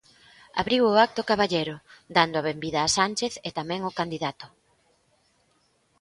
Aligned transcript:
Abriu 0.61 0.83
o 0.91 0.99
acto 1.05 1.21
Caballero 1.31 1.75
dando 2.17 2.35
a 2.37 2.45
benvida 2.49 2.79
a 2.81 2.93
Sánchez 2.97 3.33
e 3.47 3.49
tamén 3.59 3.81
o 3.89 3.95
candidato. 3.99 4.45